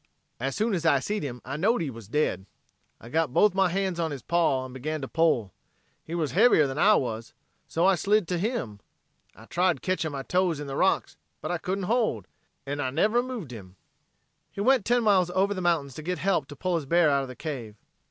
"As 0.39 0.55
soon 0.55 0.73
as 0.73 0.83
I 0.83 0.97
seed 0.97 1.21
him 1.21 1.41
I 1.45 1.57
knowed 1.57 1.79
he 1.81 1.91
wuz 1.91 2.07
dead. 2.09 2.47
I 2.99 3.07
got 3.09 3.35
both 3.35 3.53
hands 3.53 3.99
on 3.99 4.09
his 4.09 4.23
paw 4.23 4.65
and 4.65 4.73
began 4.73 4.99
to 5.01 5.07
pull. 5.07 5.53
He 6.03 6.15
wuz 6.15 6.29
heavier 6.33 6.65
than 6.65 6.79
I 6.79 6.95
wuz, 6.95 7.35
so 7.67 7.85
I 7.85 7.93
slid 7.93 8.27
to 8.29 8.39
him. 8.39 8.79
I 9.35 9.45
tried 9.45 9.83
ketchin' 9.83 10.11
my 10.11 10.23
toes 10.23 10.59
in 10.59 10.65
the 10.65 10.75
rocks, 10.75 11.17
but 11.39 11.51
I 11.51 11.59
couldn't 11.59 11.83
hold, 11.83 12.27
en 12.65 12.79
I 12.79 12.89
never 12.89 13.21
moved 13.21 13.51
him." 13.51 13.75
He 14.49 14.59
went 14.59 14.85
ten 14.85 15.03
miles 15.03 15.29
over 15.35 15.53
the 15.53 15.61
mountains 15.61 15.93
to 15.93 16.01
get 16.01 16.17
help 16.17 16.47
to 16.47 16.55
pull 16.55 16.77
his 16.77 16.87
bear 16.87 17.07
out 17.07 17.21
of 17.21 17.27
the 17.27 17.35
cave. 17.35 17.75